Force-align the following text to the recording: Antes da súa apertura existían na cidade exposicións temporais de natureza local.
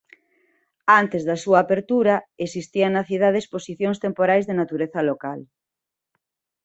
Antes 1.01 1.21
da 1.29 1.37
súa 1.43 1.59
apertura 1.61 2.15
existían 2.45 2.91
na 2.93 3.07
cidade 3.09 3.37
exposicións 3.39 3.97
temporais 4.05 4.43
de 4.45 4.55
natureza 4.61 4.99
local. 5.09 5.39